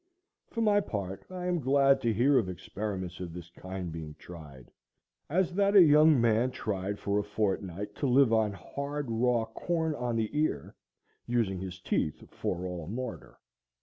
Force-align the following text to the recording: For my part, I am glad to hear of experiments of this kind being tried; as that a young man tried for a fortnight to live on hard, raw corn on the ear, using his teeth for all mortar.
For 0.47 0.61
my 0.61 0.79
part, 0.79 1.25
I 1.29 1.45
am 1.45 1.59
glad 1.59 2.01
to 2.01 2.11
hear 2.11 2.39
of 2.39 2.49
experiments 2.49 3.19
of 3.19 3.33
this 3.33 3.51
kind 3.51 3.91
being 3.91 4.15
tried; 4.15 4.71
as 5.29 5.53
that 5.53 5.75
a 5.75 5.83
young 5.83 6.19
man 6.19 6.49
tried 6.49 6.97
for 6.97 7.19
a 7.19 7.23
fortnight 7.23 7.93
to 7.97 8.07
live 8.07 8.33
on 8.33 8.51
hard, 8.53 9.11
raw 9.11 9.45
corn 9.45 9.93
on 9.93 10.15
the 10.15 10.31
ear, 10.35 10.73
using 11.27 11.59
his 11.59 11.79
teeth 11.79 12.23
for 12.33 12.65
all 12.65 12.87
mortar. 12.87 13.37